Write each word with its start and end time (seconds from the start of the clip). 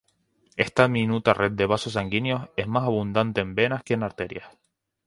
Esta 0.55 0.87
diminuta 0.87 1.31
red 1.35 1.51
de 1.51 1.67
vasos 1.67 1.93
sanguíneos 1.93 2.49
es 2.57 2.65
más 2.65 2.85
abundante 2.85 3.39
en 3.41 3.53
venas 3.53 3.83
que 3.83 3.93
en 3.93 4.01
arterias. 4.01 4.49